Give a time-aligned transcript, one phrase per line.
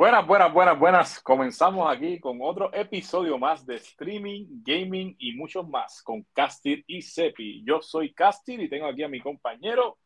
[0.00, 1.20] Buenas, buenas, buenas, buenas.
[1.20, 7.02] Comenzamos aquí con otro episodio más de streaming, gaming y mucho más con Castir y
[7.02, 7.62] Sepi.
[7.66, 9.98] Yo soy Castir y tengo aquí a mi compañero.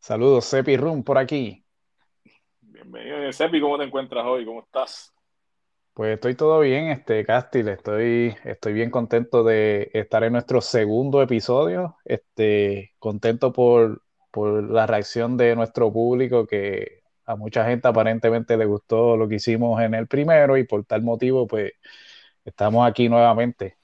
[0.00, 1.64] Saludos, Sepi Room por aquí.
[2.60, 3.60] Bienvenido, Sepi.
[3.60, 4.44] ¿Cómo te encuentras hoy?
[4.44, 5.14] ¿Cómo estás?
[5.94, 11.22] Pues estoy todo bien, este Castil, estoy, estoy bien contento de estar en nuestro segundo
[11.22, 16.99] episodio, este, contento por, por la reacción de nuestro público que
[17.30, 21.02] a mucha gente aparentemente le gustó lo que hicimos en el primero y por tal
[21.02, 21.72] motivo, pues
[22.44, 23.76] estamos aquí nuevamente.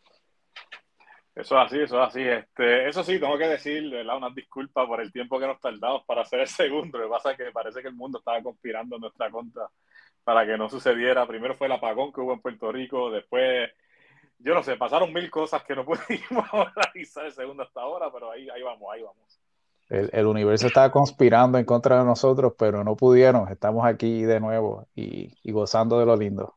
[1.32, 2.22] Eso es así, eso es así.
[2.22, 4.16] Este, eso sí, tengo que decir, ¿verdad?
[4.16, 6.98] Unas disculpas por el tiempo que nos tardamos para hacer el segundo.
[6.98, 9.68] Lo que pasa es que parece que el mundo estaba conspirando en nuestra contra
[10.24, 11.26] para que no sucediera.
[11.26, 13.70] Primero fue el apagón que hubo en Puerto Rico, después,
[14.38, 18.32] yo no sé, pasaron mil cosas que no pudimos realizar el segundo hasta ahora, pero
[18.32, 19.45] ahí, ahí vamos, ahí vamos.
[19.88, 23.48] El, universo estaba conspirando en contra de nosotros, pero no pudieron.
[23.48, 26.54] Estamos aquí de nuevo y, gozando de lo lindo.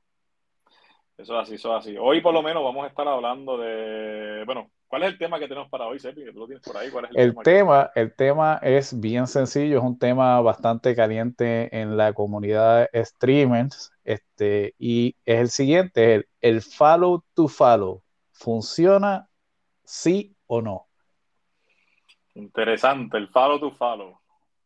[1.15, 1.97] Eso es así, eso es así.
[1.97, 5.47] Hoy por lo menos vamos a estar hablando de, bueno, ¿cuál es el tema que
[5.47, 6.23] tenemos para hoy, Sepi?
[6.31, 6.89] tú lo tienes por ahí.
[6.89, 7.91] ¿Cuál es el, tema?
[7.93, 13.91] el tema es bien sencillo, es un tema bastante caliente en la comunidad de streamers,
[14.05, 18.01] este, y es el siguiente, el, el follow to follow.
[18.31, 19.29] ¿Funciona
[19.83, 20.88] sí o no?
[22.35, 24.19] Interesante, el follow to follow.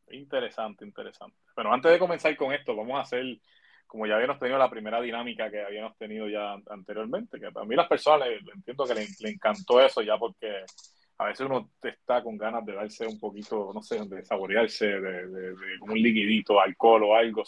[0.09, 1.37] Interesante, interesante.
[1.55, 3.25] Bueno, antes de comenzar con esto, vamos a hacer,
[3.87, 7.75] como ya habíamos tenido la primera dinámica que habíamos tenido ya anteriormente, que a mí
[7.75, 10.65] las personas entiendo que le, encantó eso ya porque
[11.17, 15.55] a veces uno está con ganas de darse un poquito, no sé, de saborearse de,
[15.81, 17.43] un liquidito, alcohol o algo.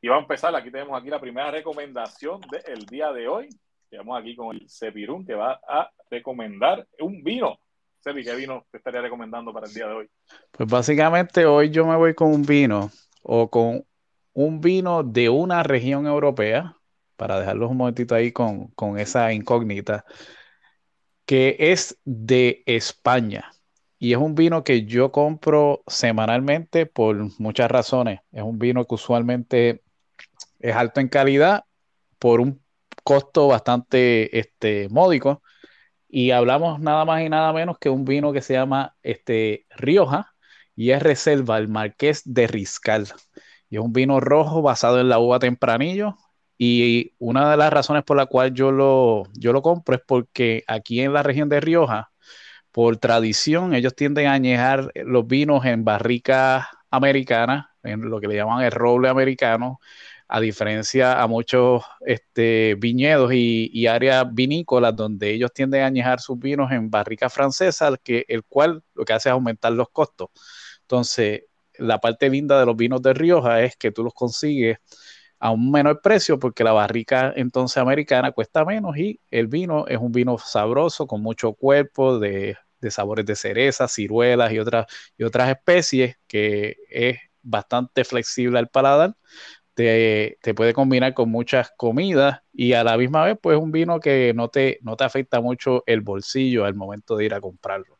[0.00, 3.48] Y vamos a empezar, aquí tenemos aquí la primera recomendación del día de hoy.
[3.90, 7.58] Estamos aquí con el Cepirún que va a recomendar un vino
[8.00, 10.10] Sebi, ¿qué vino te estaría recomendando para el día de hoy?
[10.52, 12.90] Pues básicamente hoy yo me voy con un vino
[13.22, 13.84] o con
[14.32, 16.76] un vino de una región europea,
[17.16, 20.04] para dejarlos un momentito ahí con, esa incógnita,
[21.26, 23.50] que es de España.
[23.98, 28.20] Y es un vino que yo compro semanalmente por muchas razones.
[28.30, 29.82] Es un vino que usualmente
[30.60, 31.64] es alto en calidad
[32.20, 32.62] por un
[33.02, 35.42] costo bastante este, módico
[36.08, 40.34] y hablamos nada más y nada menos que un vino que se llama este, Rioja
[40.74, 43.08] y es reserva el Marqués de Riscal.
[43.68, 46.16] Y es un vino rojo basado en la uva tempranillo.
[46.56, 50.64] Y una de las razones por la cual yo lo, yo lo compro es porque
[50.66, 52.10] aquí en la región de Rioja,
[52.72, 58.36] por tradición, ellos tienden a añejar los vinos en barricas americanas, en lo que le
[58.36, 59.80] llaman el roble americano,
[60.28, 66.38] a diferencia a muchos este, viñedos y, áreas vinícolas donde ellos tienden a añejar sus
[66.38, 70.28] vinos en barricas francesas, que, el cual lo que hace es aumentar los costos.
[70.82, 71.44] Entonces,
[71.78, 74.78] la parte linda de los vinos de Rioja es que tú los consigues
[75.38, 79.98] a un menor precio porque la barrica entonces americana cuesta menos y el vino es
[79.98, 84.86] un vino sabroso con mucho cuerpo de, de sabores de cereza, ciruelas y otras,
[85.16, 89.14] y otras especies que es bastante flexible al paladar
[89.78, 94.32] te, puede combinar con muchas comidas y a la misma vez, pues un vino que
[94.34, 97.96] no te, no te afecta mucho el bolsillo al momento de ir a comprarlo.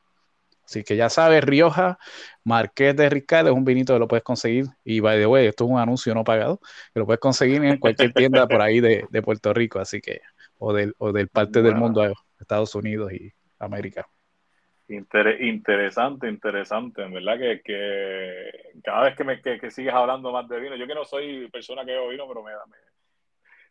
[0.65, 1.99] Así que ya sabes, Rioja,
[2.43, 4.67] Marqués de Riscal es un vinito que lo puedes conseguir.
[4.84, 6.61] Y by the way, esto es un anuncio no pagado,
[6.93, 10.21] que lo puedes conseguir en cualquier tienda por ahí de, Puerto Rico, así que,
[10.59, 14.09] o del, o del parte del mundo, Estados Unidos y América
[14.88, 20.60] interesante, interesante, en verdad que, que cada vez que, me, que, sigues hablando más de
[20.60, 22.76] vino, yo que no soy persona que bebo vino, pero me, me,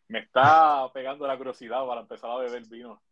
[0.08, 3.02] me está pegando la curiosidad para empezar a beber vino.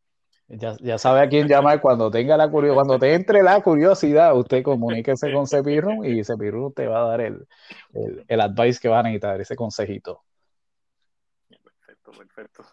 [0.49, 4.37] Ya, ya sabe a quién llamar cuando tenga la curiosidad, cuando te entre la curiosidad,
[4.37, 7.49] usted comuníquese con Cepirrum y Cepirrum te va a dar el,
[7.93, 10.23] el, el advice que va a necesitar, ese consejito.
[11.49, 12.65] Perfecto, perfecto.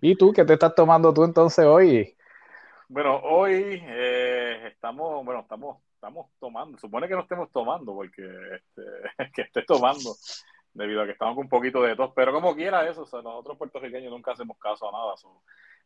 [0.00, 2.16] ¿Y tú qué te estás tomando tú entonces hoy?
[2.88, 8.82] Bueno, hoy eh, estamos, bueno, estamos, estamos tomando, supone que no estemos tomando, porque este,
[9.34, 10.14] que esté tomando,
[10.72, 14.12] debido a que estamos con un poquito de tos, pero como quiera eso, nosotros puertorriqueños
[14.12, 15.14] nunca hacemos caso a nada.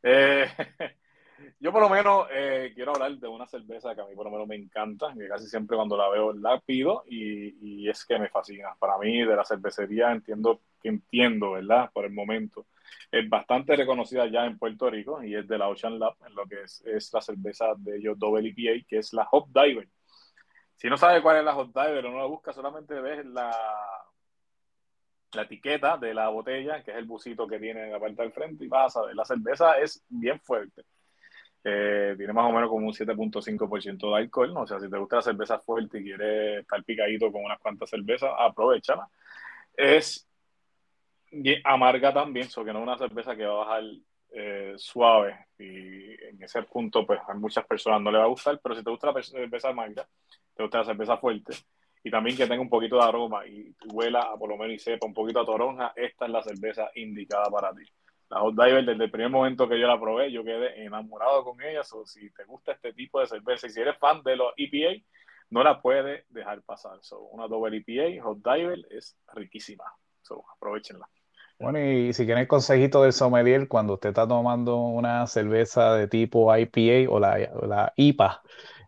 [0.02, 0.47] Eh,
[1.61, 4.32] yo por lo menos eh, quiero hablar de una cerveza que a mí por lo
[4.32, 8.19] menos me encanta, que casi siempre cuando la veo la pido y, y es que
[8.19, 8.75] me fascina.
[8.79, 11.91] Para mí de la cervecería entiendo que entiendo, ¿verdad?
[11.94, 12.67] Por el momento
[13.11, 16.47] es bastante reconocida ya en Puerto Rico y es de la Ocean Lab, en lo
[16.47, 19.89] que es, es la cerveza de ellos Double EPA, que es la Hop Diver.
[20.77, 23.51] Si no sabes cuál es la Hop Diver o no la buscas, solamente ves la,
[25.33, 28.33] la etiqueta de la botella, que es el busito que tiene en la parte del
[28.33, 30.83] frente, y vas a ver, la cerveza es bien fuerte.
[31.63, 34.63] Eh, tiene más o menos como un 7.5% de alcohol, ¿no?
[34.63, 37.91] o sea, si te gusta la cerveza fuerte y quieres estar picadito con unas cuantas
[37.91, 39.09] cervezas, aprovechala.
[39.77, 40.30] Es
[41.31, 43.85] Y amarga también, eso que no es una cerveza que va a bajar
[44.32, 48.61] eh, suave y en ese punto pues a muchas personas no le va a gustar,
[48.62, 50.09] pero si te gusta la cerveza amarga,
[50.55, 51.55] te gusta la cerveza fuerte
[52.03, 54.79] y también que tenga un poquito de aroma y huela a por lo menos y
[54.79, 57.83] sepa un poquito a toronja, esta es la cerveza indicada para ti.
[58.31, 61.61] La Hot Diver, desde el primer momento que yo la probé, yo quedé enamorado con
[61.61, 61.81] ella.
[61.81, 65.03] o si te gusta este tipo de cerveza y si eres fan de los EPA,
[65.50, 66.99] no la puedes dejar pasar.
[67.03, 69.85] So, una Double EPA Hot Diver es riquísima.
[70.23, 71.09] So, aprovechenla.
[71.61, 76.57] Bueno, y si quieren consejito del sommelier, cuando usted está tomando una cerveza de tipo
[76.57, 78.43] IPA o la, la IPA,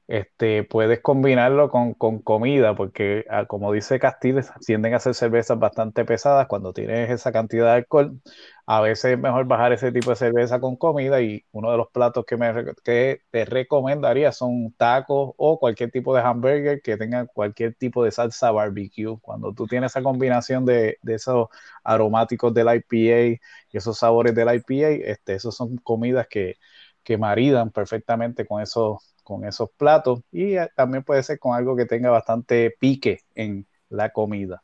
[0.09, 6.05] este, puedes combinarlo con, comida, porque ah, como dice Castillo, tienden a hacer cervezas bastante
[6.05, 6.47] pesadas.
[6.49, 8.21] Cuando tienes esa cantidad de alcohol,
[8.67, 11.89] a veces es mejor bajar ese tipo de cerveza con comida y uno de los
[11.91, 12.53] platos que, me,
[12.85, 18.11] que te recomendaría son tacos o cualquier tipo de hamburger que tenga cualquier tipo de
[18.11, 19.19] salsa barbecue.
[19.21, 21.49] Cuando tú tienes esa combinación de, esos
[21.85, 23.41] aromáticos del IPA
[23.71, 26.57] y esos sabores del IPA, este, esos son comidas que,
[27.03, 31.77] que maridan perfectamente con esos con esos platos y eh, también puede ser con algo
[31.77, 34.63] que tenga bastante pique en la comida.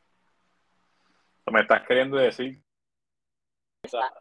[1.50, 2.62] Me estás queriendo decir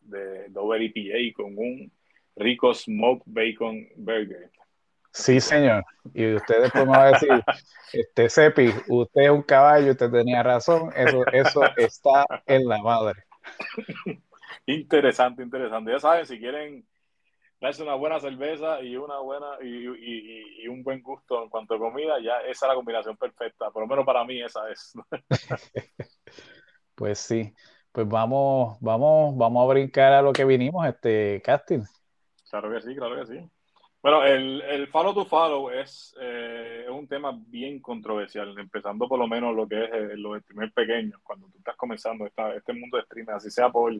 [0.01, 1.92] de Dover EPA con un
[2.36, 4.50] rico smoked bacon burger.
[5.12, 5.84] Sí, señor.
[6.13, 7.30] Y usted después me va a decir,
[7.94, 13.24] este Cepi, usted es un caballo, usted tenía razón, eso, eso está en la madre.
[14.68, 15.92] Interesante, interesante.
[15.92, 16.86] Ya saben, si quieren
[17.59, 22.19] darse una buena cerveza y una buena y, un buen gusto en cuanto a comida,
[22.19, 23.71] ya esa es la combinación perfecta.
[23.71, 24.94] Por lo menos para mí esa es.
[26.95, 27.54] pues sí,
[27.92, 31.83] pues vamos, vamos, vamos a brincar a lo que vinimos, este casting.
[32.50, 33.50] Claro que sí, claro que sí.
[34.01, 39.18] Bueno, el, el follow to follow es, eh, es un tema bien controversial, empezando por
[39.19, 42.74] lo menos lo que es eh, los streamers pequeños, cuando tú estás comenzando esta, este
[42.74, 43.92] mundo de streaming, así sea por,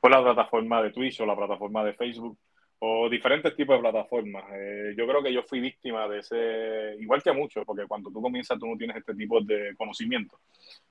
[0.00, 2.36] por la plataforma de Twitch o la plataforma de Facebook
[2.80, 4.44] o diferentes tipos de plataformas.
[4.52, 8.22] Eh, yo creo que yo fui víctima de ese, igual que mucho, porque cuando tú
[8.22, 10.38] comienzas tú no tienes este tipo de conocimiento.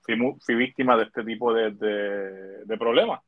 [0.02, 3.22] Fui, fui víctima de este tipo de, de, problemas.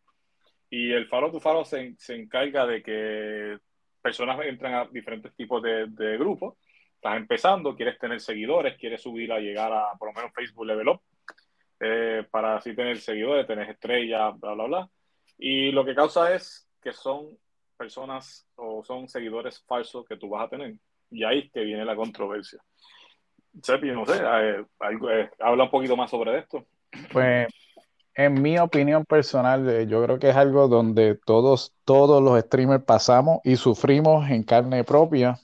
[0.69, 3.57] Y el Faro tu Faro se, se, encarga de que
[4.01, 6.56] personas entran a diferentes tipos de, de, grupos.
[6.95, 10.89] Estás empezando, quieres tener seguidores, quieres subir a llegar a por lo menos Facebook Level
[10.89, 11.01] Up,
[11.79, 14.89] eh, para así tener seguidores, tener estrellas, bla, bla, bla.
[15.38, 17.38] Y lo que causa es que son
[17.79, 20.75] personas o son seguidores falsos que tú vas a tener.
[21.09, 22.59] Y ahí es que viene la controversia.
[23.63, 24.65] Sepi, no sé, eh,
[25.11, 26.65] eh, habla un poquito más sobre esto.
[27.11, 27.47] Pues,
[28.13, 32.83] en mi opinión personal, eh, yo creo que es algo donde todos, todos los streamers
[32.83, 35.39] pasamos y sufrimos en carne propia,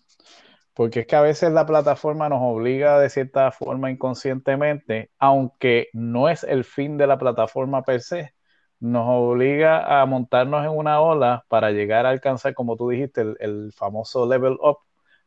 [0.74, 6.30] porque es que a veces la plataforma nos obliga de cierta forma inconscientemente, aunque no
[6.30, 8.35] es el fin de la plataforma per se,
[8.80, 13.72] nos obliga a montarnos en una ola para llegar a alcanzar, como tú dijiste, el,
[13.74, 14.80] famoso level up,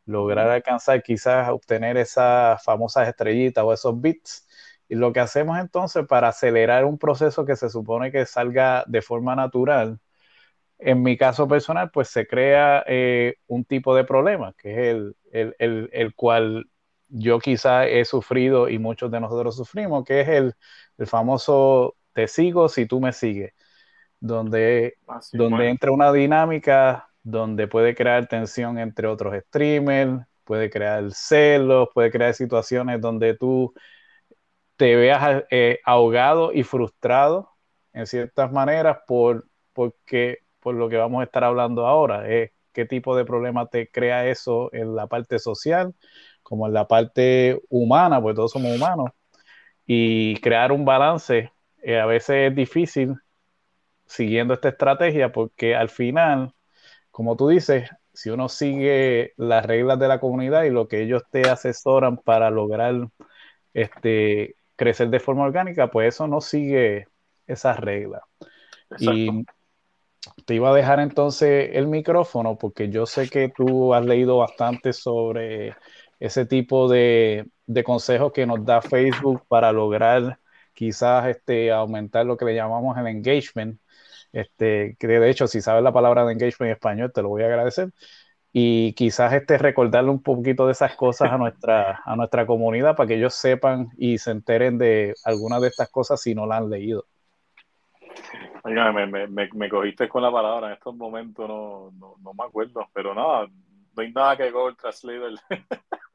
[0.07, 4.47] lograr alcanzar quizás obtener esas famosas estrellitas o esos bits.
[4.89, 9.03] Y lo que hacemos entonces para acelerar un proceso que se supone que salga de
[9.03, 10.01] forma natural,
[10.79, 14.97] en mi caso personal, pues se crea eh, un tipo de problema, que es
[15.33, 16.71] el, el, cual
[17.09, 20.55] yo quizás he sufrido y muchos de nosotros sufrimos, que es el,
[20.99, 23.55] el famoso te sigo si tú me sigues,
[24.19, 24.95] donde,
[25.33, 32.11] donde entra una dinámica donde puede crear tensión entre otros streamers, puede crear celos, puede
[32.11, 33.73] crear situaciones donde tú
[34.75, 37.53] te veas eh, ahogado y frustrado
[37.93, 42.29] en ciertas maneras por, porque, por lo que vamos a estar hablando ahora.
[42.29, 45.95] es ¿Qué tipo de problema te crea eso en la parte social
[46.43, 49.11] como en la parte humana, porque todos somos humanos?
[49.87, 53.17] Y crear un balance eh, a veces es difícil
[54.07, 56.55] siguiendo esta estrategia porque al final,
[57.11, 61.23] como tú dices, si uno sigue las reglas de la comunidad y lo que ellos
[61.31, 63.09] te asesoran para lograr
[63.75, 67.07] este, crecer de forma orgánica, pues eso no sigue
[67.47, 68.23] esas reglas.
[68.99, 69.45] Y
[70.47, 74.93] te iba a dejar entonces el micrófono porque yo sé que tú has leído bastante
[74.93, 75.77] sobre
[76.19, 80.39] ese tipo de, de consejos que nos da Facebook para lograr
[80.79, 83.81] quizás este, aumentar lo que le llamamos el engagement,
[84.33, 87.43] este, que de hecho si sabes la palabra de engagement en español te lo voy
[87.43, 87.91] a agradecer,
[88.53, 93.09] y quizás este, recordarle un poquito de esas cosas a nuestra, a nuestra comunidad para
[93.09, 96.71] que ellos sepan y se enteren de algunas de estas cosas si no la han
[96.71, 97.07] leído.
[98.63, 102.45] Oiga, me, me, me, cogiste con la palabra, en estos momentos no, no, no me
[102.45, 103.49] acuerdo, pero nada,
[103.97, 105.35] no hay nada que Google Translate.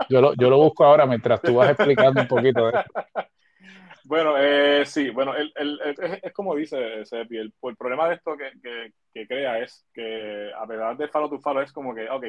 [0.08, 2.94] Yo lo, yo lo busco ahora mientras tú vas explicando un poquito de esto.
[4.06, 5.80] Bueno, eh, sí, bueno, el, el,
[6.22, 10.68] es, como dice Sepi, el, problema de esto que, que, que, crea es que a
[10.68, 12.26] pesar de follow to follow es como que, ok,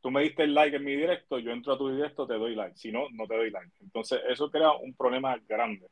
[0.00, 2.56] tú me diste el like en mi directo, yo entro a tu directo, te doy
[2.56, 3.70] like, si no, no te doy like.
[3.80, 5.86] Entonces, eso crea un problema grande.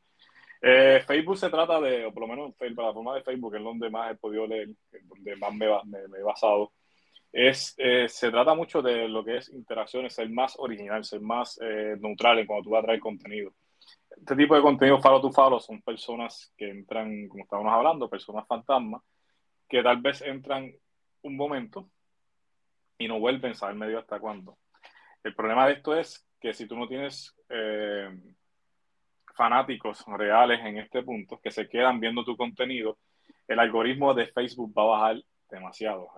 [0.62, 3.88] Eh, Facebook se trata de, o por lo menos la plataforma de Facebook, es donde
[3.88, 4.68] más he podido leer,
[5.04, 6.72] donde más me, me, he basado,
[7.32, 11.58] es, eh, se trata mucho de lo que es interacciones, ser más original, ser más
[11.62, 13.52] eh, neutral en cuando tú vas a traer contenido.
[14.16, 18.46] Este tipo de contenido follow to follow son personas que entran, como estábamos hablando, personas
[18.46, 19.02] fantasmas,
[19.68, 20.70] que tal vez entran
[21.22, 21.90] un momento
[22.98, 24.58] y no vuelven saber medio hasta cuándo.
[25.22, 28.10] El problema de esto es que si tú no tienes eh,
[29.34, 32.98] fanáticos reales en este punto que se quedan viendo tu contenido,
[33.46, 36.08] el algoritmo de Facebook va a bajar demasiado.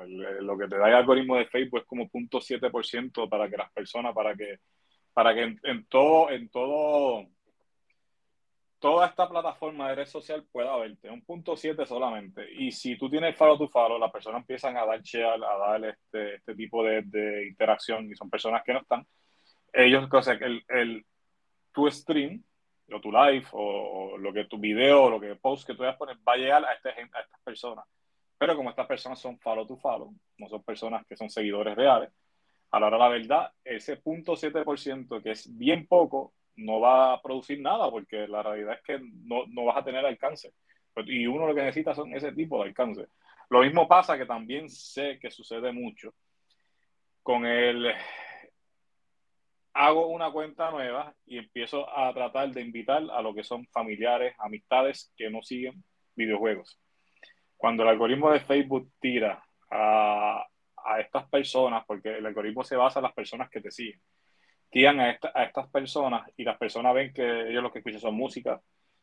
[0.41, 4.15] lo que te da el algoritmo de Facebook es como 0.7% para que las personas,
[4.15, 4.59] para que,
[5.13, 7.27] para que en, todo, en todo,
[8.83, 12.53] toda esta plataforma de red social pueda verte, un punto 7 solamente.
[12.53, 15.85] Y si tú tienes follow to follow, las personas empiezan a dar share, a dar
[15.85, 19.07] este, este tipo de, de, interacción y son personas que no están.
[19.73, 21.07] Ellos, cosa el, el,
[21.71, 22.43] tu stream
[22.93, 25.95] o tu live o, lo que tu video o lo que post que tú vayas
[25.95, 27.85] a poner va a llegar a, este, a estas personas.
[28.37, 32.11] Pero como estas personas son follow to follow, no son personas que son seguidores reales,
[32.73, 37.61] a la hora la verdad, ese 0.7% que es bien poco, no va a producir
[37.61, 40.53] nada porque la realidad es que no, no vas a tener alcance.
[41.07, 43.07] Y uno lo que necesita son ese tipo de alcance.
[43.49, 46.15] Lo mismo pasa que también sé que sucede mucho
[47.23, 47.93] con el
[49.75, 54.35] hago una cuenta nueva y empiezo a tratar de invitar a lo que son familiares,
[54.39, 55.83] amistades que no siguen
[56.15, 56.79] videojuegos.
[57.57, 60.47] Cuando el algoritmo de Facebook tira a,
[60.85, 64.01] a estas personas, porque el algoritmo se basa en las personas que te siguen,
[64.73, 68.15] tiran a, a estas personas y las personas ven que ellos lo que escuchan son
[68.15, 68.61] música,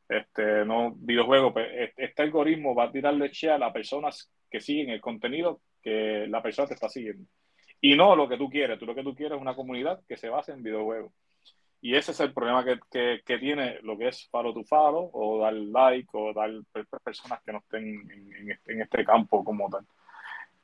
[0.09, 4.89] este, no videojuegos, pues este algoritmo va a tirarle che a las personas que siguen
[4.89, 7.23] el contenido que la persona te está siguiendo.
[7.79, 10.17] Y no lo que tú quieres, tú lo que tú quieres es una comunidad que
[10.17, 11.13] se base en videojuegos.
[11.81, 15.11] Y ese es el problema que, que, que tiene lo que es follow to follow,
[15.13, 16.49] o dar like, o dar
[17.03, 19.85] personas que no estén en, en, este, en este campo como tal.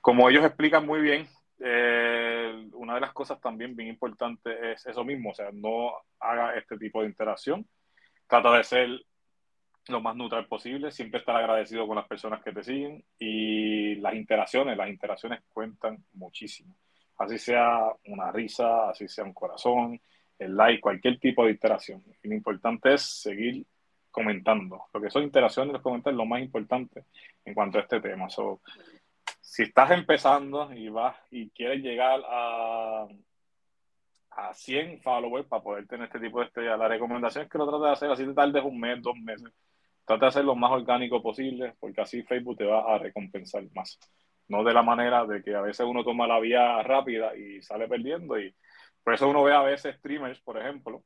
[0.02, 1.28] Como ellos explican muy bien,
[1.60, 6.56] eh, una de las cosas también bien importantes es eso mismo, o sea, no haga
[6.56, 7.68] este tipo de interacción,
[8.28, 8.90] trata de ser
[9.88, 14.16] lo más neutral posible, siempre estar agradecido con las personas que te siguen y las
[14.16, 16.76] interacciones, las interacciones cuentan muchísimo
[17.18, 20.00] así sea una risa, así sea un corazón,
[20.38, 22.04] el like, cualquier tipo de interacción.
[22.24, 23.66] Y lo importante es seguir
[24.12, 24.86] comentando.
[24.94, 27.06] Lo que son interacciones los comentarios lo más importante
[27.44, 28.28] en cuanto a este tema.
[29.56, 33.08] Si estás empezando y vas y quieres llegar a,
[34.32, 37.66] a 100 followers para poder tener este tipo de estrella, la recomendación es que lo
[37.66, 39.50] trates de hacer así te tardes un mes, dos meses.
[40.04, 43.98] Trata de hacer lo más orgánico posible porque así Facebook te va a recompensar más
[44.50, 47.88] no de la manera de que a veces uno toma la vía rápida y sale
[47.88, 48.54] perdiendo y
[49.06, 51.02] por eso uno ve a veces streamers, por ejemplo,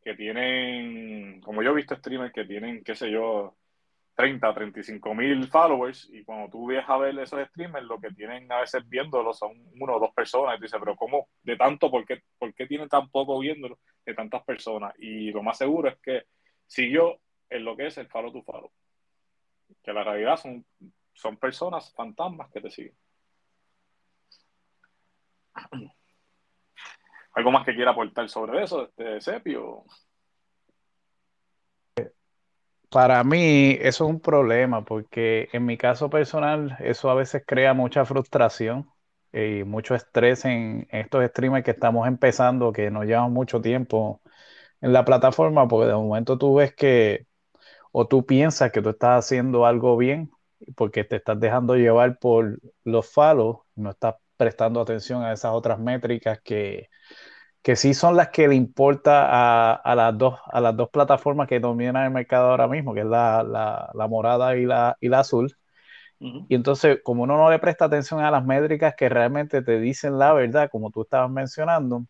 [0.00, 3.56] que tienen, como yo he visto streamers que tienen, qué sé yo,
[4.20, 8.50] 30, 35 mil followers y cuando tú vienes a ver esos streamers, lo que tienen
[8.52, 11.28] a veces viéndolo son uno o dos personas y tú dices, pero ¿cómo?
[11.42, 14.94] De tanto, ¿por qué, ¿por qué tienen tan poco viéndolo de tantas personas?
[14.98, 16.24] Y lo más seguro es que
[16.66, 18.70] siguió en lo que es el follow to follow.
[19.82, 20.64] Que la realidad son
[21.20, 22.96] son personas fantasmas que te siguen.
[27.32, 29.84] ¿Algo más que quiera aportar sobre eso, este Sepio?
[32.90, 37.72] Para mí eso es un problema porque en mi caso personal eso a veces crea
[37.72, 38.90] mucha frustración
[39.32, 44.20] y mucho estrés en estos streamers que estamos empezando, que nos llevan mucho tiempo
[44.80, 47.26] en la plataforma, porque de momento tú ves que
[47.92, 50.30] o tú piensas que tú estás haciendo algo bien
[50.76, 55.78] porque te estás dejando llevar por los follows, no estás prestando atención a esas otras
[55.80, 56.88] métricas que,
[57.62, 61.48] que sí son las que le importa a, a, las dos, a las dos plataformas
[61.48, 65.08] que dominan el mercado ahora mismo, que es la, la, la morada y la, y
[65.08, 65.54] la azul.
[66.48, 70.18] Y entonces, como uno no le presta atención a las métricas que realmente te dicen
[70.18, 72.06] la verdad, como tú estabas mencionando,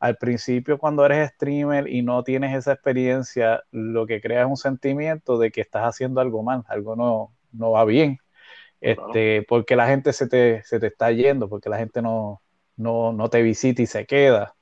[0.00, 4.56] al principio cuando eres streamer y no tienes esa experiencia, lo que crea es un
[4.56, 8.18] sentimiento de que estás haciendo algo mal, algo no, no va bien,
[8.80, 12.42] este, porque la gente se te, se te, está yendo, porque la gente no,
[12.76, 14.54] no, no te visita y se queda.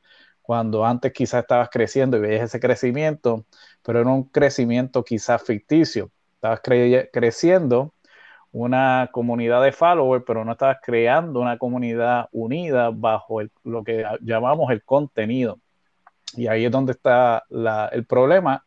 [0.50, 3.44] Cuando antes quizás estabas creciendo y veías ese crecimiento,
[3.84, 6.10] pero era un crecimiento quizás ficticio.
[6.34, 6.60] Estabas
[7.12, 7.94] creciendo
[8.50, 14.72] una comunidad de followers, pero no estabas creando una comunidad unida bajo lo que llamamos
[14.72, 15.60] el contenido.
[16.34, 17.44] Y ahí es donde está
[17.92, 18.64] el problema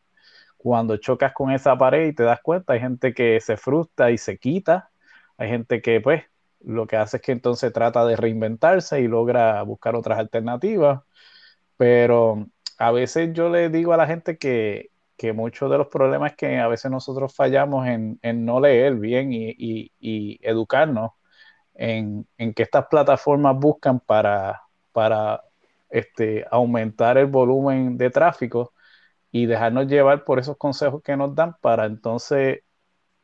[0.56, 4.18] cuando chocas con esa pared y te das cuenta, hay gente que se frustra y
[4.18, 4.90] se quita,
[5.36, 6.24] hay gente que pues
[6.62, 11.02] lo que hace es que entonces trata de reinventarse y logra buscar otras alternativas,
[11.84, 12.48] pero
[12.78, 16.38] a veces yo le digo a la gente que, que muchos de los problemas es
[16.38, 19.54] que a veces nosotros fallamos en, en no leer bien y,
[20.00, 21.12] y, educarnos
[21.74, 24.62] en, en, que estas plataformas buscan para,
[24.94, 25.44] para
[25.90, 28.74] este, aumentar el volumen de tráfico
[29.32, 32.62] y dejarnos llevar por esos consejos que nos dan para entonces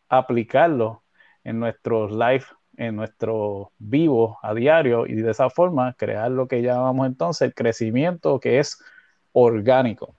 [0.09, 0.99] aplicarlos
[1.45, 2.45] en nuestros live,
[2.79, 7.53] en nuestros vivos a diario y de esa forma crear lo que llamamos entonces el
[7.53, 8.81] crecimiento que es
[9.33, 10.15] orgánico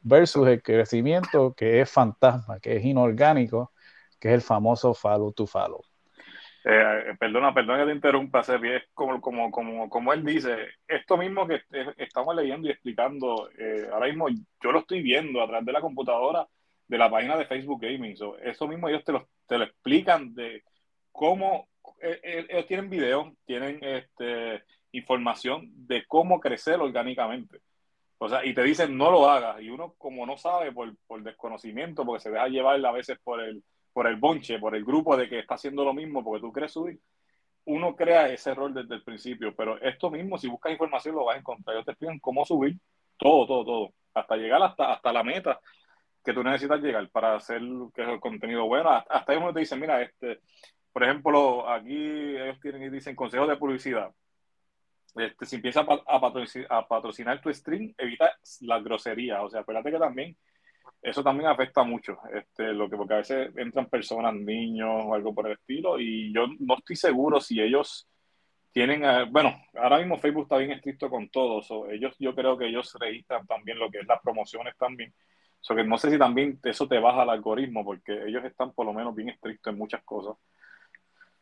[0.00, 3.72] versus el crecimiento que es fantasma, que es inorgánico,
[4.18, 5.82] que es el famoso follow to follow.
[6.64, 11.18] Eh, perdona, perdona que te interrumpa, Sepi, es como, como, como, como él dice, esto
[11.18, 11.60] mismo que
[11.98, 15.82] estamos leyendo y explicando, eh, ahora mismo yo lo estoy viendo a través de la
[15.82, 16.46] computadora
[16.86, 20.62] de la página de Facebook Gaming, eso mismo ellos te lo, te lo explican de
[21.12, 21.68] cómo,
[22.00, 27.60] eh, ellos tienen videos, tienen este, información de cómo crecer orgánicamente.
[28.18, 31.22] O sea, y te dicen no lo hagas, y uno como no sabe por, por
[31.22, 33.62] desconocimiento, porque se deja llevar a veces por el
[33.98, 36.70] por el bonche, por el grupo de que está haciendo lo mismo porque tú quieres
[36.70, 37.00] subir,
[37.64, 39.54] uno crea ese error desde el principio.
[39.56, 41.74] Pero esto mismo, si buscas información, lo vas a encontrar.
[41.74, 42.76] Ellos te explican cómo subir
[43.16, 45.60] todo, todo, todo, hasta llegar hasta, hasta la meta
[46.24, 47.60] que tú necesitas llegar para hacer
[47.92, 48.90] que el contenido bueno.
[48.90, 50.40] Hasta, uno te dice, mira, este,
[50.98, 51.94] por ejemplo, aquí
[52.36, 54.10] ellos tienen dicen consejos de publicidad.
[55.14, 59.40] Este, si empiezas a, patrocinar, a patrocinar tu stream, evita la grosería.
[59.42, 60.36] O sea, acuérdate que también
[61.00, 65.32] eso también afecta mucho, este, lo que, porque a veces entran personas, niños o algo
[65.32, 68.08] por el estilo, y yo no estoy seguro si ellos
[68.72, 72.66] tienen, eh, bueno, ahora mismo Facebook está bien estricto con todo, ellos, yo creo que
[72.66, 75.14] ellos registran también lo que es las promociones también,
[75.60, 78.84] so que no sé si también eso te baja el algoritmo, porque ellos están por
[78.84, 80.36] lo menos bien estrictos en muchas cosas.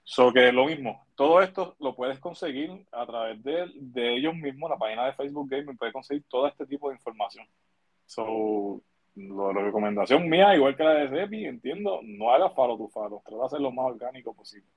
[0.09, 4.71] So que lo mismo, todo esto lo puedes conseguir a través de, de ellos mismos,
[4.71, 7.45] la página de Facebook Gaming puede conseguir todo este tipo de información.
[8.05, 8.81] So,
[9.17, 13.41] la, recomendación mía, igual que la de Sepi, entiendo, no hagas faro tu faro, trata
[13.41, 14.69] de hacer lo más orgánico posible.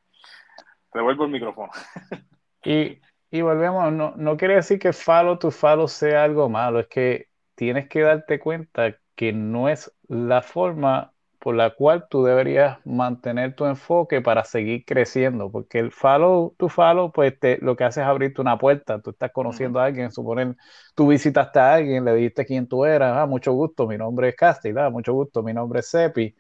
[0.92, 1.72] Te vuelvo el micrófono.
[2.66, 6.88] y, y volvemos, no, no quiere decir que falo tu falo sea algo malo, es
[6.88, 12.80] que tienes que darte cuenta que no es la forma por la cual tú deberías
[12.86, 17.86] mantener tu enfoque para seguir creciendo, porque el follow, tu follow, pues te, lo que
[17.86, 20.56] hace es abrirte una puerta, tú estás conociendo a alguien, suponer,
[20.96, 24.36] tú visitaste a alguien, le dijiste quién tú eras, ah, mucho gusto, mi nombre es
[24.36, 26.36] Casti, ah, mucho gusto, mi nombre es Sepi,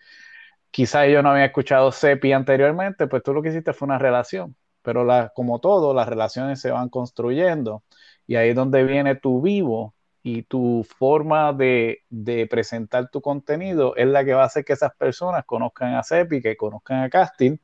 [0.71, 4.55] quizás yo no había escuchado Sepi anteriormente, pues tú lo que hiciste fue una relación,
[4.81, 7.83] pero la, como todo, las relaciones se van construyendo,
[8.27, 12.03] y ahí es donde viene tu vivo, y tu forma de,
[12.49, 16.41] presentar tu contenido es la que va a hacer que esas personas conozcan a CEPI,
[16.41, 17.57] que conozcan a Casting.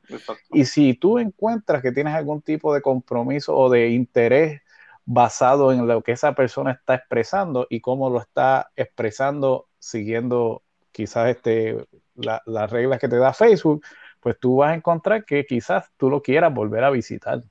[0.51, 4.61] Y si tú encuentras que tienes algún tipo de compromiso o de interés
[5.05, 11.29] basado en lo que esa persona está expresando y cómo lo está expresando siguiendo quizás
[11.29, 13.83] este, las reglas que te da Facebook,
[14.21, 17.43] pues tú vas a encontrar que quizás tú lo quieras volver a visitar.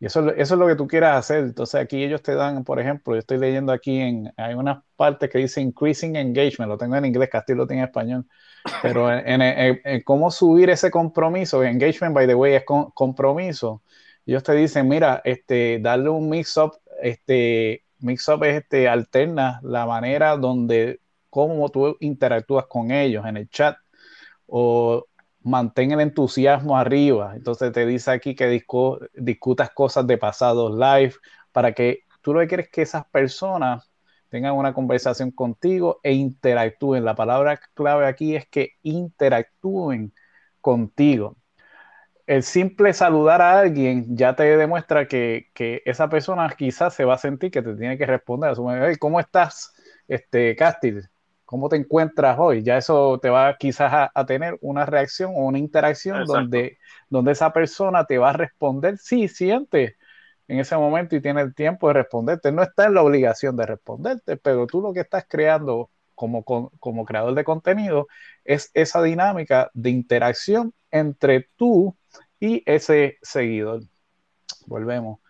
[0.00, 1.44] Y eso, eso es lo que tú quieras hacer.
[1.44, 5.30] Entonces aquí ellos te dan, por ejemplo, yo estoy leyendo aquí en, hay unas partes
[5.30, 8.26] que dice increasing engagement, lo tengo en inglés, Castillo lo tiene en español,
[8.82, 13.82] pero en, cómo subir ese compromiso, engagement, by the way, es compromiso.
[14.26, 20.36] Ellos te dicen, mira, este, darle un mix-up, este, mix-up es este, alterna la manera
[20.36, 23.76] donde, cómo tú interactúas con ellos en el chat
[24.46, 25.06] o
[25.44, 27.34] mantén el entusiasmo arriba.
[27.36, 28.48] Entonces te dice aquí que
[29.14, 31.14] discutas cosas de pasados live
[31.52, 33.92] para que tú lo que quieres es que esas personas
[34.28, 37.04] tengan una conversación contigo e interactúen.
[37.04, 40.14] La palabra clave aquí es que interactúen
[40.60, 41.36] contigo.
[42.26, 45.50] El simple saludar a alguien ya te demuestra que,
[45.84, 48.56] esa persona quizás se va a sentir que te tiene que responder.
[48.98, 49.74] ¿Cómo estás,
[50.08, 51.11] este, Castil?
[51.52, 52.62] ¿Cómo te encuentras hoy?
[52.62, 56.78] Ya eso te va quizás a, tener una reacción o una interacción donde,
[57.10, 59.98] donde esa persona te va a responder, sí, siente
[60.48, 62.52] en ese momento y tiene el tiempo de responderte.
[62.52, 67.04] No está en la obligación de responderte, pero tú lo que estás creando como, como
[67.04, 68.08] creador de contenido
[68.46, 71.94] es esa dinámica de interacción entre tú
[72.40, 73.82] y ese seguidor.
[74.64, 75.21] Volvemos.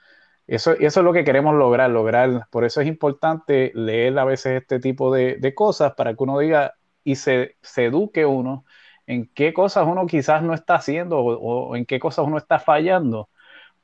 [0.52, 2.46] Eso, eso es lo que queremos lograr, lograr.
[2.50, 6.38] Por eso es importante leer a veces este tipo de, de cosas para que uno
[6.38, 8.64] diga y se, eduque uno
[9.06, 12.58] en qué cosas uno quizás no está haciendo o, o, en qué cosas uno está
[12.58, 13.30] fallando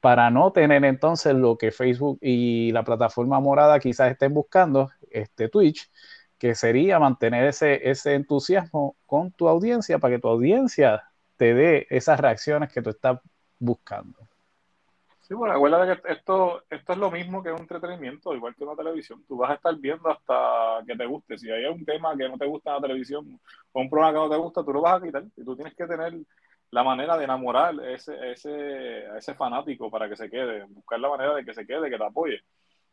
[0.00, 5.48] para no tener entonces lo que Facebook y la plataforma morada quizás estén buscando, este
[5.48, 5.90] Twitch,
[6.38, 11.04] que sería mantener ese, ese entusiasmo con tu audiencia para que tu audiencia
[11.37, 13.20] te dé esas reacciones que tú estás
[13.61, 14.17] buscando.
[15.28, 18.74] Sí, bueno, acuérdate que esto, esto es lo mismo que un entretenimiento, igual que una
[18.74, 19.22] televisión.
[19.28, 21.36] Tú vas a estar viendo hasta que te guste.
[21.36, 23.38] Si hay un tema que no te gusta en la televisión
[23.72, 25.24] o un programa que no te gusta, tú lo vas a quitar.
[25.36, 26.14] Y tú tienes que tener
[26.70, 31.10] la manera de enamorar ese, ese, a ese fanático para que se quede, buscar la
[31.10, 32.40] manera de que se quede, que te apoye.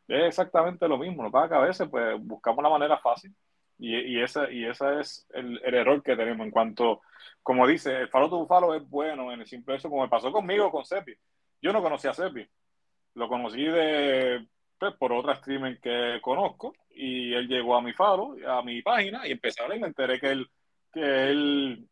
[0.07, 1.23] Es exactamente lo mismo.
[1.23, 3.33] Lo que a veces pues, buscamos la manera fácil
[3.77, 7.01] y, y, ese, y ese es el, el, error que tenemos en cuanto,
[7.41, 10.31] como dice, el falo tu falo es bueno en el simple hecho, como me pasó
[10.33, 11.13] conmigo con Sepi.
[11.61, 12.47] Yo no conocía a Sepi.
[13.15, 18.35] Lo conocí de, pues, por otra streamer que conozco y él llegó a mi faro,
[18.47, 20.49] a mi página y empecé a hablar y me enteré que él,
[20.91, 21.89] que él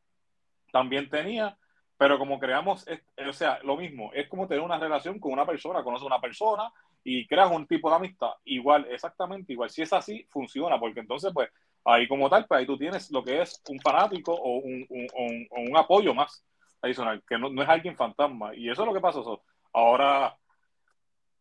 [0.72, 1.58] también tenía
[2.04, 2.86] pero como creamos,
[3.28, 6.20] o sea, lo mismo, es como tener una relación con una persona, conoces a una
[6.20, 6.70] persona
[7.02, 8.32] y creas un tipo de amistad.
[8.44, 9.70] Igual, exactamente igual.
[9.70, 11.50] Si es así, funciona, porque entonces, pues,
[11.86, 15.48] ahí como tal, pues ahí tú tienes lo que es un fanático o un, un,
[15.50, 16.44] un, apoyo más
[16.82, 18.54] adicional, que no, no, es alguien fantasma.
[18.54, 19.42] Y eso es lo que pasó.
[19.74, 20.38] Ahora,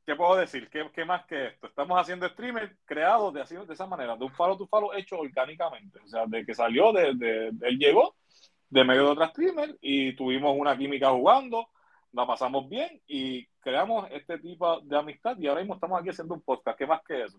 [0.06, 0.68] ¿qué puedo decir?
[0.70, 1.66] ¿Qué, ¿Qué, más que esto?
[1.66, 6.00] Estamos haciendo streamers creados de, de esa manera, de un falo tu falo hecho orgánicamente.
[6.04, 8.16] O sea, de que salió, de, de, él llegó
[8.70, 11.68] de medio de otra streamer y tuvimos una química jugando,
[12.12, 16.34] la pasamos bien y creamos este tipo de amistad y ahora mismo estamos aquí haciendo
[16.34, 16.78] un podcast.
[16.78, 17.38] ¿Qué más que eso?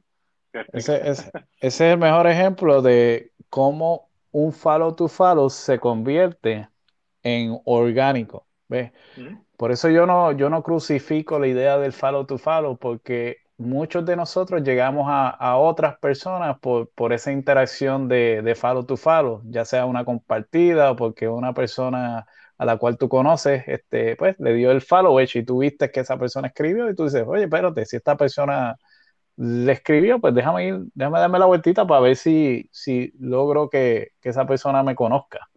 [0.72, 6.68] Ese, ese, es el mejor ejemplo de cómo un follow to follow se convierte
[7.24, 8.46] en orgánico.
[8.74, 8.92] ¿Ves?
[9.56, 14.06] Por eso yo no, yo no crucifico la idea del follow to follow, porque muchos
[14.06, 18.98] de nosotros llegamos a, a otras personas por, por, esa interacción de, de follow to
[18.98, 22.26] follow, ya sea una compartida o porque una persona
[22.58, 26.00] a la cual tú conoces, este, pues le dio el follow y tú viste que
[26.02, 28.76] esa persona escribió y tú dices, oye, espérate, si esta persona
[29.38, 34.10] le escribió, pues déjame ir, déjame darme la vueltita para ver si, si logro que,
[34.22, 35.50] que esa persona me conozca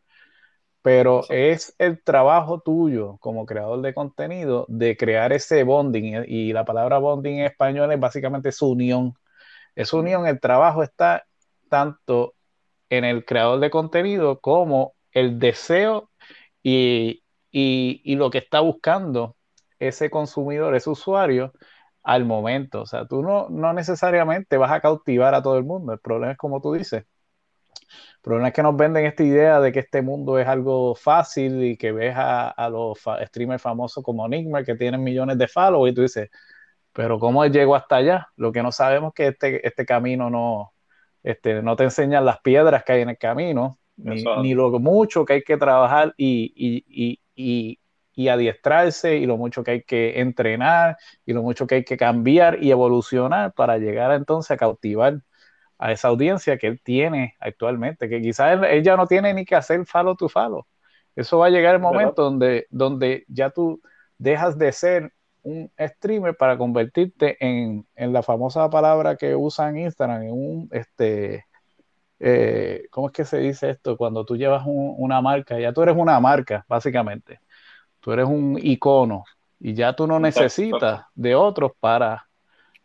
[0.86, 6.64] pero es el trabajo tuyo como creador de contenido de crear ese bonding y la
[6.64, 9.14] palabra bonding en español es básicamente su unión.
[9.74, 11.26] Esa unión, el trabajo está
[11.68, 12.34] tanto
[12.90, 16.10] en el creador de contenido como el deseo
[16.62, 19.36] y, y, y lo que está buscando
[19.80, 21.52] ese consumidor, ese usuario
[22.04, 22.82] al momento.
[22.82, 25.92] O sea, tú no, no necesariamente vas a cautivar a todo el mundo.
[25.92, 27.04] El problema es como tú dices,
[28.26, 31.76] problema es que nos venden esta idea de que este mundo es algo fácil y
[31.76, 35.94] que ves a, a los streamers famosos como Nigmer que tienen millones de followers y
[35.94, 36.28] tú dices,
[36.92, 38.28] pero ¿cómo llegó hasta allá?
[38.36, 40.72] Lo que no sabemos es que este, este camino no,
[41.22, 45.24] este, no te enseñan las piedras que hay en el camino, ni, ni, lo mucho
[45.24, 47.78] que hay que trabajar y, y, y,
[48.12, 51.96] y, adiestrarse, y lo mucho que hay que entrenar, y lo mucho que hay que
[51.96, 55.20] cambiar y evolucionar para llegar entonces a cautivar
[55.78, 59.54] a esa audiencia que él tiene actualmente, que quizás él, ya no tiene ni que
[59.54, 60.66] hacer follow to follow.
[61.14, 63.80] Eso va a llegar el momento donde, donde ya tú
[64.18, 65.12] dejas de ser
[65.42, 71.46] un streamer para convertirte en, en la famosa palabra que usan Instagram, en un, este,
[72.18, 73.96] eh, ¿cómo es que se dice esto?
[73.96, 77.40] Cuando tú llevas un, una marca, ya tú eres una marca, básicamente.
[78.00, 79.24] Tú eres un icono
[79.58, 82.26] y ya tú no necesitas de otros para,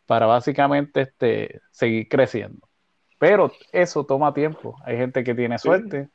[0.06, 2.68] para básicamente este, seguir creciendo.
[3.22, 4.76] Pero eso toma tiempo.
[4.84, 6.10] Hay gente que tiene suerte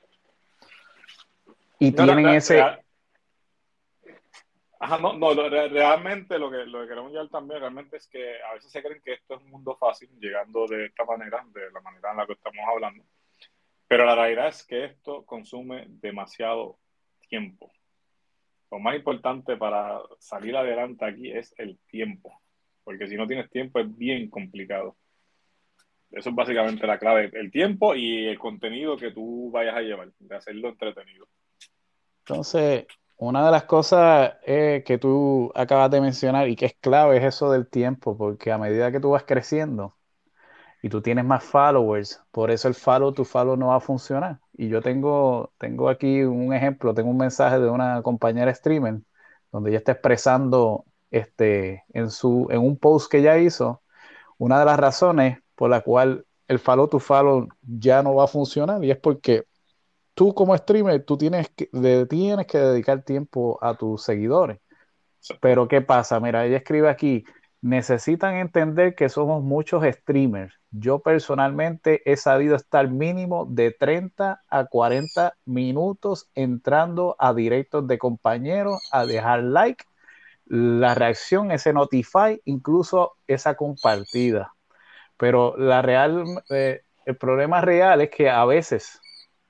[1.79, 2.61] y no, tienen ese.
[4.81, 8.55] Ajá, no, no, realmente lo que, lo que queremos llegar también realmente es que a
[8.55, 11.81] veces se creen que esto es un mundo fácil, llegando de esta manera, de la
[11.81, 13.05] manera en la que estamos hablando.
[13.87, 16.81] Pero la realidad es que esto consume demasiado
[17.29, 17.71] tiempo.
[18.69, 22.43] Lo más importante para salir adelante aquí es el tiempo,
[22.83, 24.97] porque si no tienes tiempo es bien complicado.
[26.17, 30.09] Eso es básicamente la clave, el tiempo y el contenido que tú vayas a llevar,
[30.19, 31.29] de hacerlo entretenido.
[32.21, 32.87] Entonces,
[33.19, 37.25] una de las cosas eh, que tú acabas de mencionar y que es clave es
[37.25, 39.95] eso del tiempo, porque a medida que tú vas creciendo
[40.83, 44.41] y tú tienes más followers, por eso el follow to follow no va a funcionar.
[44.55, 49.01] Y yo tengo, tengo aquí un ejemplo, tengo un mensaje de una compañera streamer
[49.53, 53.83] donde ella está expresando este, en, su, en un post que ella hizo,
[54.39, 58.29] una de las razones por la cual el follow to follow ya no va a
[58.29, 59.47] funcionar y es porque
[60.15, 64.59] tú como streamer, tú tienes que, de, tienes que dedicar tiempo a tus seguidores.
[65.41, 66.21] Pero ¿qué pasa?
[66.21, 67.25] Mira, ella escribe aquí,
[67.61, 70.55] necesitan entender que somos muchos streamers.
[70.71, 77.99] Yo personalmente he sabido estar mínimo de 30 a 40 minutos entrando a directos de
[77.99, 79.85] compañeros, a dejar like,
[80.47, 84.56] la reacción, ese notify, incluso esa compartida.
[85.17, 89.01] Pero la real, eh, el problema real es que a veces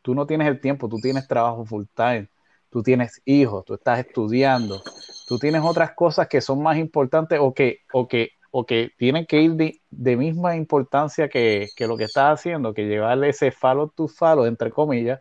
[0.02, 2.28] tú no tienes el tiempo, tú tienes trabajo full time,
[2.70, 4.82] tú tienes hijos, tú estás estudiando,
[5.26, 9.26] tú tienes otras cosas que son más importantes o que, o que, o que tienen
[9.26, 14.08] que ir de, misma importancia que, lo que estás haciendo, que llevarle ese follow to
[14.08, 15.20] follow, entre comillas,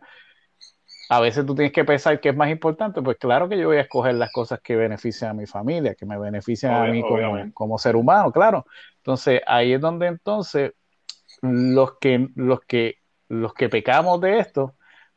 [1.08, 3.76] a veces tú tienes que pensar qué es más importante, pues claro que yo voy
[3.76, 7.52] a escoger las cosas que benefician a mi familia, que me benefician a mí como,
[7.54, 8.66] como, ser humano, claro.
[8.98, 10.72] Entonces ahí es donde entonces
[11.42, 12.96] los que, los que,
[13.28, 14.74] los que pecamos de esto,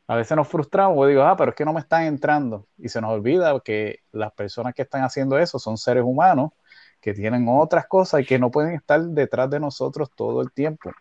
[0.07, 2.67] a veces nos frustramos, o digo, ah, pero es que no me están entrando.
[2.77, 6.51] Y se nos olvida que las personas que están haciendo eso son seres humanos
[6.99, 10.91] que tienen otras cosas y que no pueden estar detrás de nosotros todo el tiempo.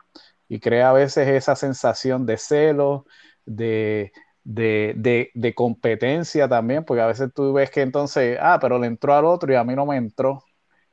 [0.48, 3.06] Y crea a veces esa sensación de celo,
[3.44, 4.12] de,
[4.48, 9.14] de, de, competencia también, porque a veces tú ves que entonces, ah, pero le entró
[9.14, 10.42] al otro y a mí no me entró.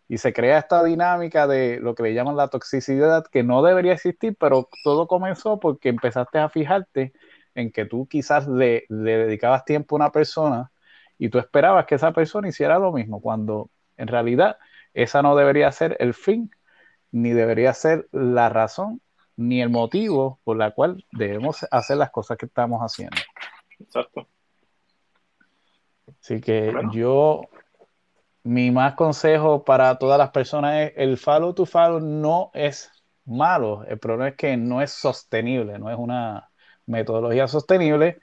[0.09, 3.93] Y se crea esta dinámica de lo que le llaman la toxicidad, que no debería
[3.93, 7.13] existir, pero todo comenzó porque empezaste a fijarte
[7.55, 10.71] en que tú quizás le, dedicabas tiempo a una persona
[11.17, 14.57] y tú esperabas que esa persona hiciera lo mismo, cuando en realidad
[14.93, 16.51] esa no debería ser el fin,
[17.11, 19.01] ni debería ser la razón,
[19.37, 23.17] ni el motivo por la cual debemos hacer las cosas que estamos haciendo.
[23.79, 24.27] Exacto.
[26.19, 27.41] Así que yo,
[28.43, 32.91] mi más consejo para todas las personas es el follow to follow no es
[33.25, 36.49] malo, el problema es que no es sostenible, no es una
[36.85, 38.21] metodología sostenible.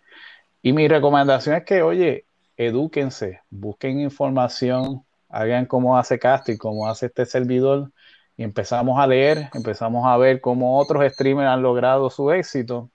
[0.63, 6.89] Y mi recomendación es que, oye, edúquense, busquen información, hagan cómo hace Castro y cómo
[6.89, 7.93] hace este servidor.
[8.37, 12.91] Y empezamos a leer, empezamos a ver cómo otros streamers han logrado su éxito.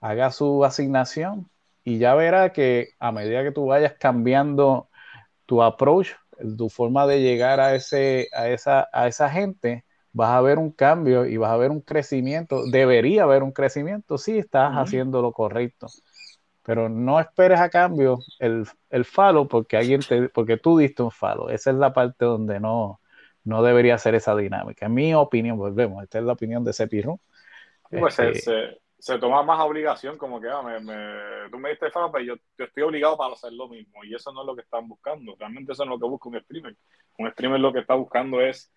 [0.00, 1.48] Haga su asignación
[1.86, 4.90] y ya verá que a medida que tú vayas cambiando
[5.46, 6.08] tu approach,
[6.58, 10.72] tu forma de llegar a, ese, a, esa, a esa gente, vas a ver un
[10.72, 12.68] cambio y vas a ver un crecimiento.
[12.68, 15.86] Debería haber un crecimiento si estás haciendo lo correcto.
[16.64, 21.12] Pero no esperes a cambio el, el follow porque alguien te, porque tú diste un
[21.12, 21.50] follow.
[21.50, 23.00] Esa es la parte donde no,
[23.44, 24.86] no debería ser esa dinámica.
[24.86, 27.20] En mi opinión, volvemos, esta es la opinión de Sepirun.
[27.88, 28.80] Pues este, se,
[29.20, 32.82] toma más obligación, como que ah, me, tú me diste follow, pero yo, yo, estoy
[32.82, 34.04] obligado para hacer lo mismo.
[34.04, 35.36] Y eso no es lo que están buscando.
[35.38, 36.76] Realmente eso no es lo que busca un streamer.
[37.18, 38.72] Un streamer lo que está buscando es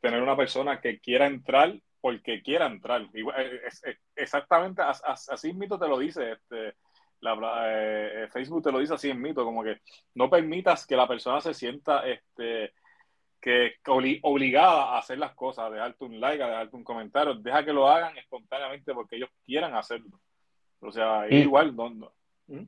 [0.00, 3.08] tener una persona que quiera entrar porque quiera entrar.
[3.14, 6.74] Eh, exactamente así mito te lo dice, este,
[7.20, 9.80] la, eh, Facebook te lo dice así en mito, como que
[10.14, 12.74] no permitas que la persona se sienta este,
[13.44, 13.74] que
[14.22, 17.74] obligada a hacer las cosas, a dejarte un like, a dejarte un comentario, deja que
[17.74, 20.18] lo hagan espontáneamente porque ellos quieran hacerlo.
[20.80, 21.74] O sea, igual.
[22.46, 22.62] ¿Mm?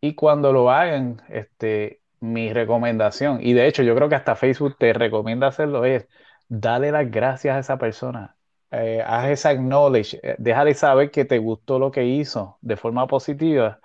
[0.00, 4.76] Y cuando lo hagan, este, mi recomendación, y de hecho yo creo que hasta Facebook
[4.76, 6.08] te recomienda hacerlo, es
[6.48, 8.34] dale las gracias a esa persona.
[8.72, 13.06] Eh, haz esa acknowledge, eh, déjale saber que te gustó lo que hizo de forma
[13.06, 13.78] positiva.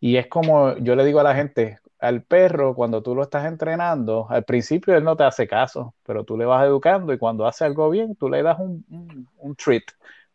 [0.00, 3.44] Y es como yo le digo a la gente, al perro, cuando tú lo estás
[3.46, 7.46] entrenando, al principio él no te hace caso, pero tú le vas educando y cuando
[7.46, 8.84] hace algo bien, tú le das un,
[9.36, 9.82] un treat,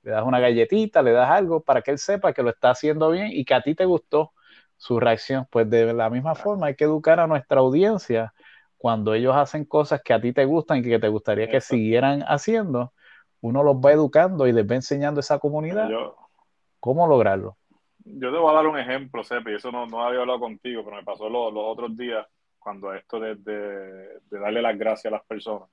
[0.04, 3.10] le das una galletita, le das algo para que él sepa que lo está haciendo
[3.12, 4.34] bien y que a ti te gustó
[4.78, 5.48] su reacción.
[5.50, 8.34] Pues de la misma forma hay que educar a nuestra audiencia
[8.78, 12.24] cuando ellos hacen cosas que a ti te gustan y que te gustaría que siguieran
[12.28, 12.94] haciendo,
[13.42, 15.96] uno los va educando y les va enseñando a esa comunidad
[16.80, 17.58] cómo lograrlo.
[18.06, 20.98] Yo te voy a dar un ejemplo, Sepi, eso no, no había hablado contigo, pero
[20.98, 22.26] me pasó los, otros días
[22.60, 25.70] cuando esto de, de, darle las gracias a las personas.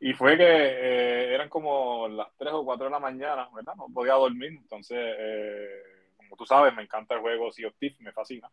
[0.00, 3.74] Y fue que eh, eran como las 3 o 4 de la mañana, ¿verdad?
[3.76, 5.82] No podía dormir, entonces, eh,
[6.16, 8.50] como tú sabes, me encanta el juego Sea of me fascina.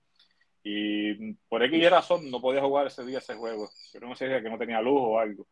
[0.63, 3.69] Y por X razón no podía jugar ese día ese juego.
[3.91, 5.47] Pero no sé que no tenía luz o algo.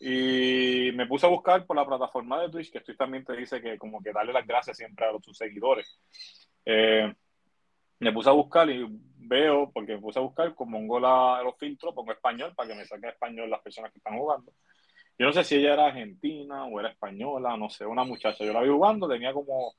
[0.00, 3.60] Y me puse a buscar por la plataforma de Twitch, que Twitch también te dice
[3.60, 6.00] que como que darle las gracias siempre a sus seguidores.
[6.64, 7.12] Eh,
[7.98, 11.42] me puse a buscar y veo, porque me puse a buscar como un gol a
[11.42, 14.52] los filtros, pongo español para que me saquen español las personas que están jugando.
[15.18, 18.42] Yo no sé si ella era argentina o era española, no sé, una muchacha.
[18.42, 19.74] Yo la vi jugando, tenía como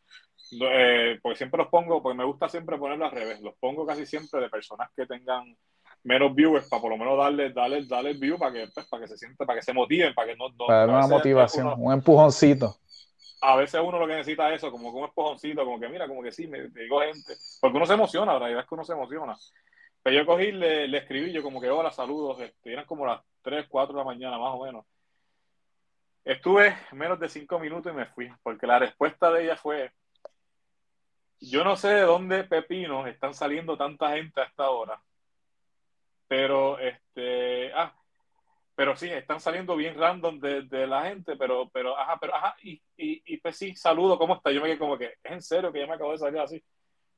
[0.59, 4.05] eh, porque siempre los pongo, porque me gusta siempre ponerlo al revés, los pongo casi
[4.05, 5.55] siempre de personas que tengan
[6.03, 9.07] menos viewers para por lo menos darle, darle, darle view para que, pues, para que
[9.07, 10.47] se sientan, para que se motiven, para que no...
[10.57, 12.75] para una motivación, un empujoncito.
[13.41, 16.21] A veces uno lo que necesita es eso, como un empujoncito, como que mira, como
[16.21, 18.93] que sí, me, digo gente, porque uno se emociona, la verdad es que uno se
[18.93, 19.35] emociona.
[20.03, 23.21] Pero yo cogí, le, le escribí, yo como que hola, saludos, este, eran como las
[23.41, 24.85] 3, 4 de la mañana más o menos.
[26.23, 29.91] Estuve menos de 5 minutos y me fui, porque la respuesta de ella fue,
[31.39, 35.01] yo no sé de dónde pepinos están saliendo tanta gente a esta hora.
[36.27, 37.93] Pero, este, ah,
[38.75, 42.81] pero sí, están saliendo bien random de, la gente, pero, pero, ajá, pero, ajá, y,
[42.97, 44.51] y, pues sí, saludo, ¿cómo está?
[44.51, 46.63] Yo me quedé como que, ¿es en serio que ya me acabo de salir así?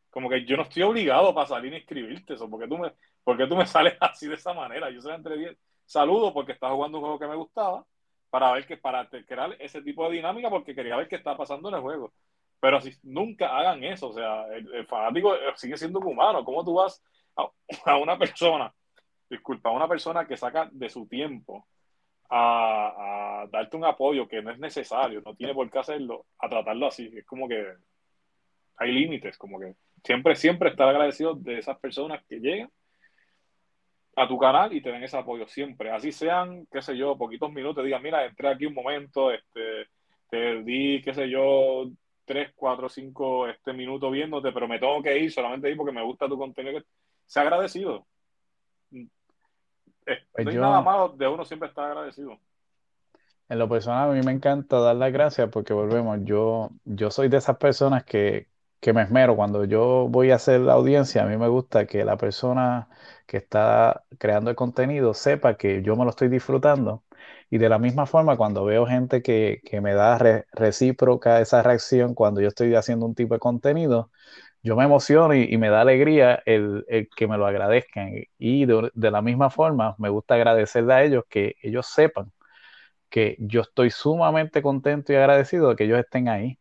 [0.10, 2.92] Como que yo no estoy obligado para salir y escribirte eso, porque tú me,
[3.24, 4.90] porque tú me sales así de esa manera.
[4.90, 7.86] Yo soy entre 10, saludo porque estaba jugando un juego que me gustaba,
[8.30, 11.70] para ver que, para crear ese tipo de dinámica, porque quería ver qué está pasando
[11.70, 12.14] en el juego.
[12.60, 16.44] Pero si nunca hagan eso, o sea, el, fanático sigue siendo humano.
[16.44, 17.04] ¿Cómo tú vas
[17.36, 17.48] a,
[17.86, 18.74] a una persona
[19.34, 21.68] disculpa, una persona que saca de su tiempo
[22.30, 26.88] a, darte un apoyo que no es necesario, no tiene por qué hacerlo, a tratarlo
[26.88, 27.12] así.
[27.16, 27.66] Es como que
[28.78, 32.70] hay límites, como que siempre, siempre estar agradecido de esas personas que llegan
[34.16, 35.92] a tu canal y te den ese apoyo siempre.
[35.92, 39.88] Así sean, qué sé yo, poquitos minutos, digan, mira, entré aquí un momento, este,
[40.30, 41.90] te di, qué sé yo,
[42.26, 46.04] tres, cuatro, cinco este, minutos viéndote, pero me tengo que ir solamente ahí porque me
[46.04, 46.82] gusta tu contenido.
[47.26, 48.06] Sea agradecido.
[50.32, 52.40] Pues no hay nada malo de uno siempre estar agradecido.
[53.50, 57.28] En lo personal, a mí me encanta dar las gracias porque volvemos, yo, yo soy
[57.30, 59.36] de esas personas que, que me esmero.
[59.36, 62.90] Cuando yo voy a hacer la audiencia, a mí me gusta que la persona
[63.28, 67.04] que está creando el contenido sepa que yo me lo estoy disfrutando.
[67.50, 70.18] Y de la misma forma, cuando veo gente que, que me da
[70.54, 74.10] recíproca esa reacción cuando yo estoy haciendo un tipo de contenido,
[74.64, 78.14] yo me emociono y, me da alegría el, que me lo agradezcan.
[78.38, 82.32] Y de, la misma forma, me gusta agradecerle a ellos que ellos sepan
[83.10, 86.60] que yo estoy sumamente contento y agradecido de que ellos estén ahí.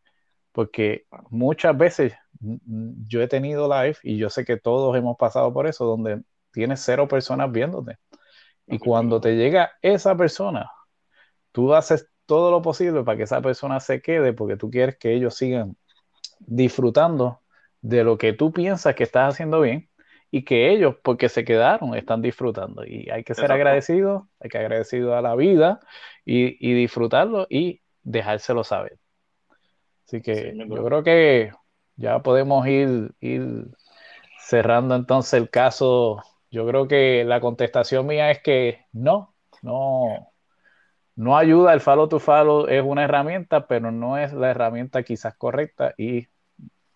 [0.51, 5.65] Porque muchas veces yo he tenido live y yo sé que todos hemos pasado por
[5.67, 7.97] eso, donde tienes cero personas viéndote.
[8.67, 10.69] Y cuando te llega esa persona,
[11.51, 15.13] tú haces todo lo posible para que esa persona se quede porque tú quieres que
[15.13, 15.77] ellos sigan
[16.39, 17.42] disfrutando
[17.83, 19.89] de lo que tú piensas que estás haciendo bien
[20.31, 22.83] y que ellos, porque se quedaron, están disfrutando.
[22.85, 25.79] Y hay que ser agradecido, hay que agradecido a la vida
[26.25, 28.97] y, disfrutarlo y dejárselo saber.
[30.07, 31.51] Así que yo creo que
[31.97, 33.67] ya podemos ir, ir
[34.39, 36.23] cerrando entonces el caso.
[36.49, 40.31] Yo creo que la contestación mía es que no, no,
[41.15, 41.73] no ayuda.
[41.73, 46.27] El follow to follow es una herramienta, pero no es la herramienta quizás correcta y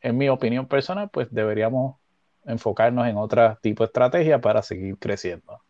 [0.08, 1.98] en mi opinión personal, pues deberíamos
[2.46, 5.62] enfocarnos en otro tipo de estrategia para seguir creciendo.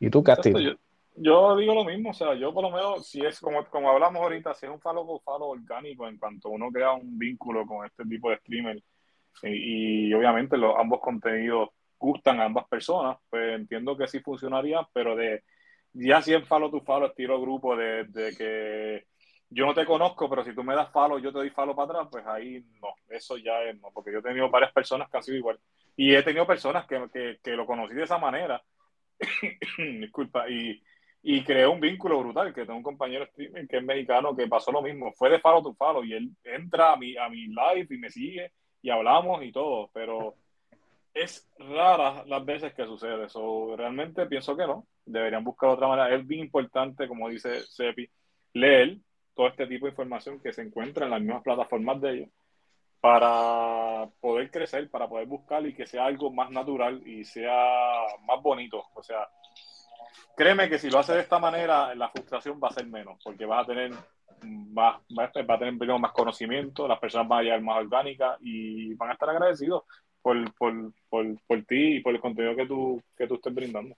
[0.00, 0.76] ¿Y tú, Castillo?
[1.16, 4.20] Yo, digo lo mismo, o sea, yo por lo menos, si es como, como hablamos
[4.22, 7.86] ahorita, si es un follow por follow orgánico en cuanto uno crea un vínculo con
[7.86, 8.82] este tipo de streamer
[9.42, 11.68] y, obviamente los, ambos contenidos
[11.98, 15.44] gustan a ambas personas, pues entiendo que sí funcionaría, pero de
[15.92, 19.04] ya si es follow to follow, estilo grupo, de, de que
[19.54, 21.92] yo no te conozco, pero si tú me das follow, yo te doy follow para
[21.92, 25.16] atrás, pues ahí no, eso ya es no, porque yo he tenido varias personas que
[25.16, 25.58] han sido igual.
[25.96, 28.60] Y he tenido personas que, que, lo conocí de esa manera,
[29.78, 30.82] disculpa, y,
[31.22, 34.72] y creé un vínculo brutal, que tengo un compañero streamer que es mexicano que pasó
[34.72, 37.86] lo mismo, fue de follow to follow, y él entra a mi, a mi live
[37.90, 40.34] y me sigue, y hablamos y todo, pero
[41.14, 43.74] es rara las veces que sucede eso.
[43.76, 44.86] Realmente pienso que no.
[45.06, 46.14] Deberían buscar otra manera.
[46.14, 48.08] Es bien importante, como dice Sepi,
[48.52, 48.98] leer,
[49.34, 52.28] todo este tipo de información que se encuentra en las mismas plataformas de ellos
[53.00, 57.54] para poder crecer, para poder buscar y que sea algo más natural y sea
[58.26, 58.82] más bonito.
[58.94, 59.28] O sea,
[60.34, 63.44] créeme que si lo haces de esta manera, la frustración va a ser menos, porque
[63.44, 63.92] vas a tener
[64.42, 69.10] más, va a tener más conocimiento, las personas van a llegar más orgánicas y van
[69.10, 69.82] a estar agradecidos
[70.22, 73.94] por, por, por, por ti y por el contenido que tú, que tú estés brindando.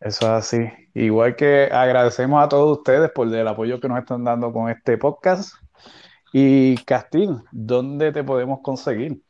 [0.00, 0.58] Eso es así.
[0.94, 4.96] Igual que agradecemos a todos ustedes por el apoyo que nos están dando con este
[4.96, 5.54] podcast.
[6.32, 9.20] Y Castil, ¿dónde te podemos conseguir?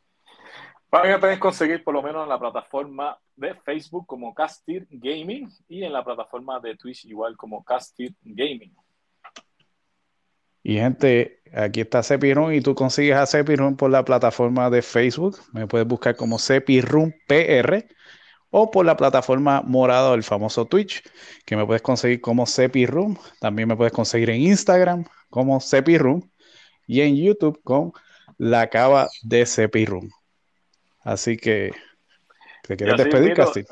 [0.89, 4.87] Para mí me pueden conseguir por lo menos en la plataforma de Facebook como Castir
[4.91, 8.75] Gaming y en la plataforma de Twitch igual como Castir Gaming.
[10.63, 15.39] Y gente, aquí está Cepirun y tú consigues a Cepirun por la plataforma de Facebook.
[15.53, 17.87] Me puedes buscar como Cepirun PR
[18.51, 21.03] o por la plataforma morada del famoso Twitch,
[21.45, 22.45] que me puedes conseguir como
[22.87, 23.17] Room.
[23.41, 25.61] También me puedes conseguir en Instagram como
[25.99, 26.31] Room
[26.87, 27.93] y en YouTube con
[28.39, 29.47] la cava de
[29.87, 30.11] Room.
[31.03, 31.73] Así que,
[32.63, 33.65] ¿te quieres despedir, Casti?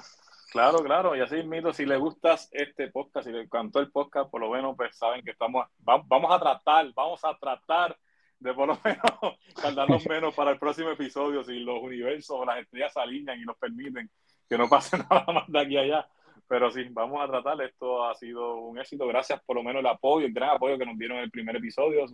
[0.50, 4.30] Claro, claro, y así mismo, si les gustas este podcast, si les encantó el podcast,
[4.30, 7.98] por lo menos pues saben que estamos, vamos a tratar, vamos a tratar
[8.38, 12.60] de por lo menos tardarnos menos para el próximo episodio, si los universos o las
[12.60, 14.10] estrellas se alinean y nos permiten
[14.48, 16.08] que no pase nada más de aquí a allá.
[16.46, 17.60] Pero sí, vamos a tratar.
[17.62, 19.06] Esto ha sido un éxito.
[19.06, 21.56] Gracias por lo menos el apoyo, el gran apoyo que nos dieron en el primer
[21.56, 22.06] episodio.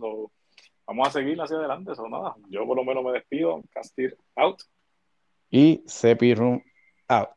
[0.85, 1.93] vamos a seguir hacia adelante.
[1.93, 2.35] Eso nada.
[2.49, 3.61] Yo por lo menos me despido.
[3.71, 4.61] Castir out.
[5.49, 6.61] Y Sepi Room
[7.07, 7.29] out.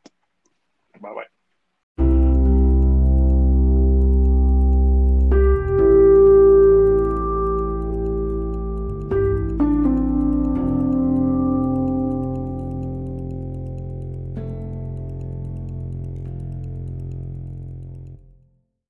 [0.99, 1.38] Bye bye.